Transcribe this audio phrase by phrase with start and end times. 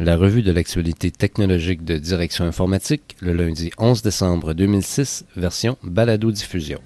[0.00, 6.80] La revue de l'actualité technologique de Direction informatique, le lundi 11 décembre 2006, version balado-diffusion.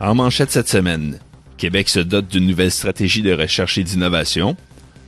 [0.00, 1.18] En manchette cette semaine,
[1.58, 4.56] Québec se dote d'une nouvelle stratégie de recherche et d'innovation,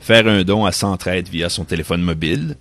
[0.03, 2.57] faire un don à Centraide via son téléphone mobile,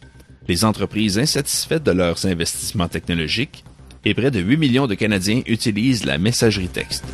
[0.47, 3.65] les entreprises insatisfaites de leurs investissements technologiques,
[4.05, 7.05] et près de 8 millions de Canadiens utilisent la messagerie texte.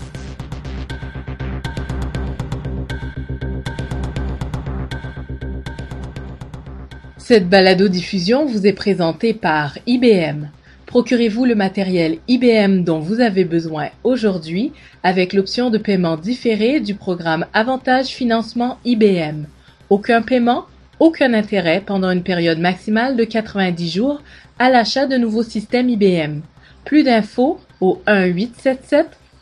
[7.18, 10.48] Cette balado-diffusion vous est présentée par IBM.
[10.88, 14.72] Procurez-vous le matériel IBM dont vous avez besoin aujourd'hui
[15.04, 19.46] avec l'option de paiement différé du programme Avantage Financement IBM.
[19.92, 20.66] Aucun paiement,
[21.00, 24.24] aucun intérêt pendant une période maximale de 90 jours
[24.58, 26.42] à l'achat de nouveaux systèmes IBM.
[26.90, 28.02] Plus d'infos au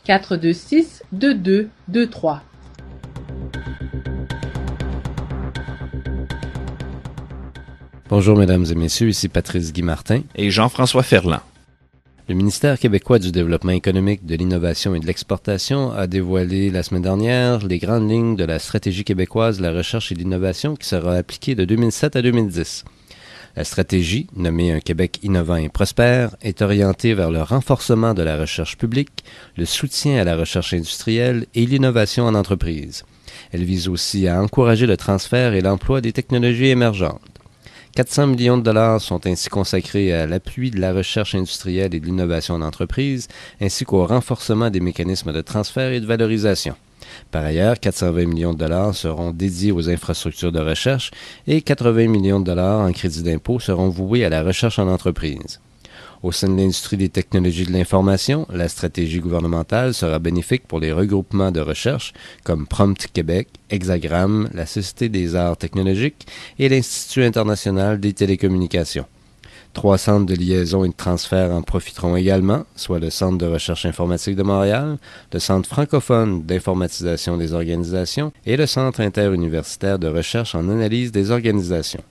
[0.04, 2.40] 1-877-426-2223.
[8.10, 11.40] Bonjour mesdames et messieurs, ici Patrice Guy Martin et Jean-François Ferland.
[12.28, 17.00] Le ministère québécois du développement économique, de l'innovation et de l'exportation a dévoilé la semaine
[17.00, 20.86] dernière les grandes lignes de la stratégie québécoise de la recherche et de l'innovation qui
[20.86, 22.84] sera appliquée de 2007 à 2010.
[23.58, 28.36] La stratégie, nommée Un Québec innovant et prospère, est orientée vers le renforcement de la
[28.36, 29.24] recherche publique,
[29.56, 33.02] le soutien à la recherche industrielle et l'innovation en entreprise.
[33.50, 37.20] Elle vise aussi à encourager le transfert et l'emploi des technologies émergentes.
[37.96, 42.06] 400 millions de dollars sont ainsi consacrés à l'appui de la recherche industrielle et de
[42.06, 43.26] l'innovation en entreprise,
[43.60, 46.76] ainsi qu'au renforcement des mécanismes de transfert et de valorisation.
[47.30, 51.10] Par ailleurs, 420 millions de dollars seront dédiés aux infrastructures de recherche
[51.46, 55.60] et 80 millions de dollars en crédit d'impôt seront voués à la recherche en entreprise.
[56.22, 60.90] Au sein de l'industrie des technologies de l'information, la stratégie gouvernementale sera bénéfique pour les
[60.90, 66.26] regroupements de recherche comme Prompt Québec, Hexagram, la Société des arts technologiques
[66.58, 69.06] et l'Institut international des télécommunications.
[69.78, 73.86] Trois centres de liaison et de transfert en profiteront également, soit le Centre de recherche
[73.86, 74.98] informatique de Montréal,
[75.32, 81.30] le Centre francophone d'informatisation des organisations et le Centre interuniversitaire de recherche en analyse des
[81.30, 82.02] organisations.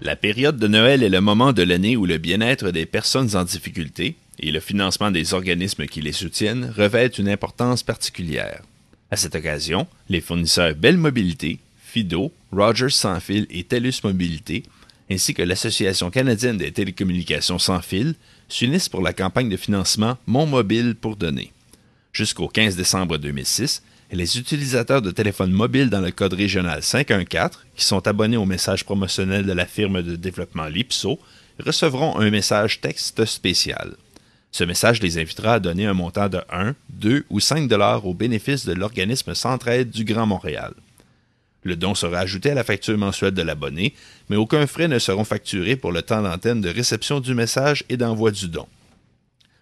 [0.00, 3.42] La période de Noël est le moment de l'année où le bien-être des personnes en
[3.42, 8.62] difficulté et le financement des organismes qui les soutiennent revêtent une importance particulière.
[9.10, 14.64] À cette occasion, les fournisseurs Belle Mobilité, Fido, Rogers Sans Fil et TELUS Mobilité,
[15.10, 18.14] ainsi que l'Association canadienne des télécommunications sans fil,
[18.48, 21.52] s'unissent pour la campagne de financement Mon Mobile pour donner.
[22.12, 23.82] Jusqu'au 15 décembre 2006,
[24.12, 28.84] les utilisateurs de téléphones mobiles dans le code régional 514, qui sont abonnés au message
[28.84, 31.18] promotionnel de la firme de développement Lipso,
[31.64, 33.94] recevront un message texte spécial.
[34.50, 38.14] Ce message les invitera à donner un montant de 1, 2 ou 5 dollars au
[38.14, 40.72] bénéfice de l'organisme Centraide du Grand Montréal.
[41.62, 43.94] Le don sera ajouté à la facture mensuelle de l'abonné,
[44.28, 47.96] mais aucun frais ne seront facturés pour le temps d'antenne de réception du message et
[47.96, 48.66] d'envoi du don.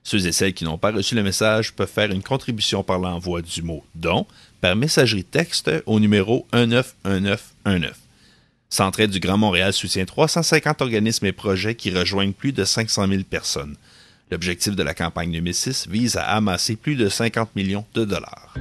[0.04, 3.42] Ceux et celles qui n'ont pas reçu le message peuvent faire une contribution par l'envoi
[3.42, 4.24] du mot don
[4.60, 7.98] par messagerie texte au numéro 191919.
[8.68, 13.22] Centraide du Grand Montréal soutient 350 organismes et projets qui rejoignent plus de 500 000
[13.24, 13.76] personnes.
[14.28, 18.54] L'objectif de la campagne 2006 vise à amasser plus de 50 millions de dollars.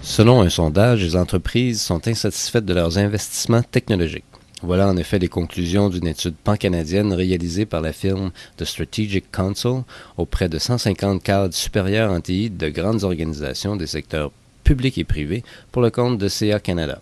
[0.00, 4.24] Selon un sondage, les entreprises sont insatisfaites de leurs investissements technologiques.
[4.62, 9.82] Voilà en effet les conclusions d'une étude pan-canadienne réalisée par la firme The Strategic Council
[10.18, 14.30] auprès de 150 cadres supérieurs en TI de grandes organisations des secteurs
[14.62, 15.42] publics et privés
[15.72, 17.00] pour le compte de CA Canada.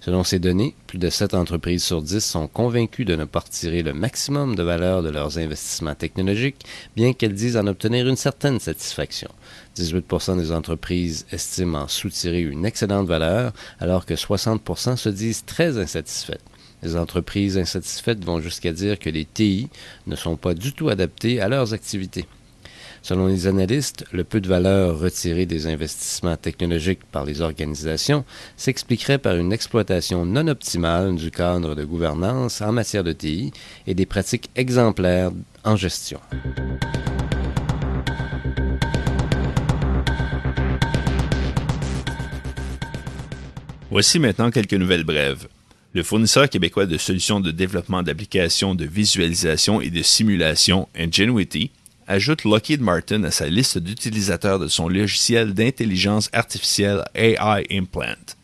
[0.00, 3.82] Selon ces données, plus de 7 entreprises sur 10 sont convaincues de ne pas retirer
[3.82, 6.64] le maximum de valeur de leurs investissements technologiques,
[6.94, 9.30] bien qu'elles disent en obtenir une certaine satisfaction.
[9.76, 15.78] 18% des entreprises estiment en soutirer une excellente valeur, alors que 60 se disent très
[15.78, 16.44] insatisfaites.
[16.82, 19.68] Les entreprises insatisfaites vont jusqu'à dire que les TI
[20.06, 22.26] ne sont pas du tout adaptés à leurs activités.
[23.06, 28.24] Selon les analystes, le peu de valeur retiré des investissements technologiques par les organisations
[28.56, 33.52] s'expliquerait par une exploitation non optimale du cadre de gouvernance en matière de TI
[33.86, 35.30] et des pratiques exemplaires
[35.62, 36.18] en gestion.
[43.88, 45.46] Voici maintenant quelques nouvelles brèves.
[45.92, 51.70] Le fournisseur québécois de solutions de développement d'applications de visualisation et de simulation Ingenuity
[52.06, 58.36] ajoute Lockheed Martin à sa liste d'utilisateurs de son logiciel d'intelligence artificielle AI Implant.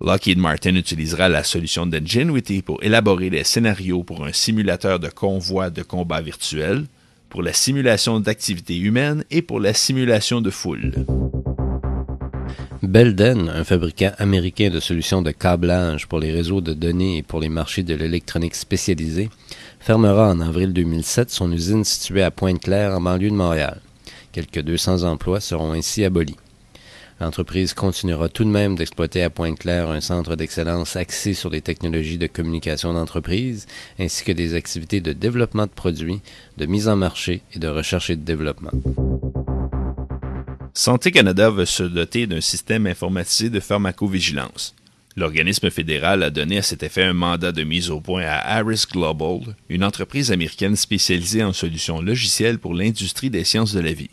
[0.00, 5.70] Lockheed Martin utilisera la solution d'Ingenuity pour élaborer des scénarios pour un simulateur de convoi
[5.70, 6.84] de combat virtuel,
[7.28, 10.92] pour la simulation d'activités humaines et pour la simulation de foule.
[12.86, 17.40] Belden, un fabricant américain de solutions de câblage pour les réseaux de données et pour
[17.40, 19.30] les marchés de l'électronique spécialisée,
[19.80, 23.80] fermera en avril 2007 son usine située à Pointe-Claire en banlieue de Montréal.
[24.32, 26.36] Quelques 200 emplois seront ainsi abolis.
[27.20, 32.18] L'entreprise continuera tout de même d'exploiter à Pointe-Claire un centre d'excellence axé sur les technologies
[32.18, 33.66] de communication d'entreprise,
[33.98, 36.20] ainsi que des activités de développement de produits,
[36.58, 38.72] de mise en marché et de recherche et de développement.
[40.76, 44.74] Santé Canada veut se doter d'un système informatisé de pharmacovigilance.
[45.16, 48.82] L'organisme fédéral a donné à cet effet un mandat de mise au point à Harris
[48.90, 54.10] Global, une entreprise américaine spécialisée en solutions logicielles pour l'industrie des sciences de la vie.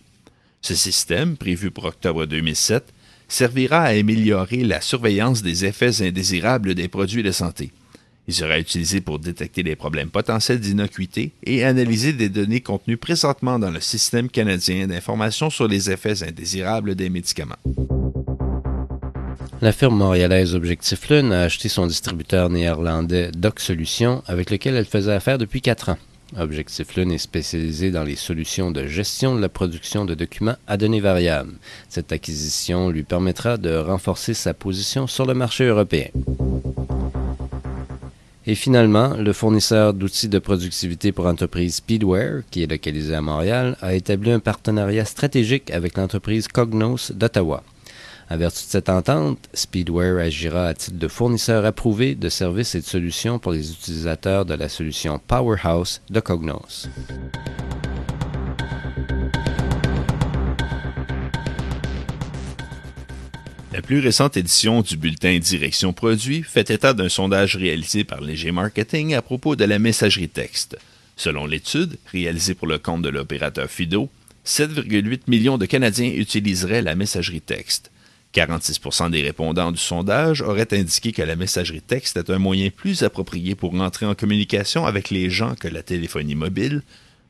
[0.62, 2.94] Ce système, prévu pour octobre 2007,
[3.28, 7.72] servira à améliorer la surveillance des effets indésirables des produits de santé.
[8.28, 13.60] Il sera utilisé pour détecter des problèmes potentiels d'innocuité et analyser des données contenues présentement
[13.60, 17.56] dans le système canadien d'information sur les effets indésirables des médicaments.
[19.62, 24.86] La firme montréalaise Objectif Lune a acheté son distributeur néerlandais Doc Solutions avec lequel elle
[24.86, 25.98] faisait affaire depuis quatre ans.
[26.38, 30.78] Objectif Lune est spécialisé dans les solutions de gestion de la production de documents à
[30.78, 31.54] données variables.
[31.90, 36.08] Cette acquisition lui permettra de renforcer sa position sur le marché européen.
[38.52, 43.78] Et finalement, le fournisseur d'outils de productivité pour entreprise Speedware, qui est localisé à Montréal,
[43.80, 47.64] a établi un partenariat stratégique avec l'entreprise Cognos d'Ottawa.
[48.28, 52.82] À vertu de cette entente, Speedware agira à titre de fournisseur approuvé de services et
[52.82, 56.90] de solutions pour les utilisateurs de la solution Powerhouse de Cognos.
[63.74, 68.52] La plus récente édition du bulletin Direction Produit fait état d'un sondage réalisé par Léger
[68.52, 70.78] Marketing à propos de la messagerie texte.
[71.16, 74.10] Selon l'étude, réalisée pour le compte de l'opérateur Fido,
[74.46, 77.92] 7,8 millions de Canadiens utiliseraient la messagerie texte.
[78.36, 83.04] 46% des répondants du sondage auraient indiqué que la messagerie texte est un moyen plus
[83.04, 86.82] approprié pour entrer en communication avec les gens que la téléphonie mobile,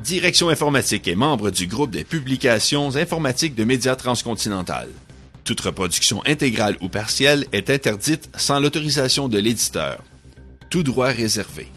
[0.03, 4.89] Direction informatique est membre du groupe des publications informatiques de médias transcontinental.
[5.46, 10.03] Toute reproduction intégrale ou partielle est interdite sans l'autorisation de l'éditeur
[10.69, 11.67] tout droit réservé.